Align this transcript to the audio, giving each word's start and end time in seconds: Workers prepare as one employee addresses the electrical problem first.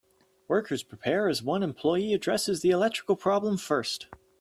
Workers 0.47 0.81
prepare 0.81 1.27
as 1.29 1.43
one 1.43 1.61
employee 1.61 2.15
addresses 2.15 2.61
the 2.61 2.71
electrical 2.71 3.15
problem 3.15 3.57
first. 3.57 4.07